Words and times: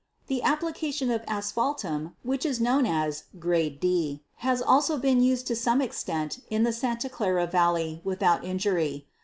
The 0.25 0.41
application 0.41 1.11
of 1.11 1.21
asphaltum, 1.27 2.15
what 2.23 2.43
is 2.43 2.59
known 2.59 2.87
as 2.87 3.25
"grade 3.37 3.79
D," 3.79 4.23
has 4.37 4.57
been 4.57 4.67
also 4.67 4.99
used 4.99 5.45
to 5.45 5.55
some 5.55 5.79
extent 5.79 6.39
in 6.49 6.63
the 6.63 6.73
Santa 6.73 7.07
Clara 7.07 7.45
valley 7.45 8.01
without 8.03 8.43
injury. 8.43 9.05